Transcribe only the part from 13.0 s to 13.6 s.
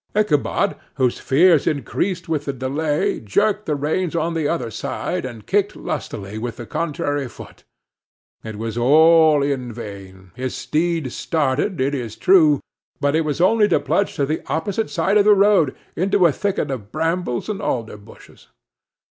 it was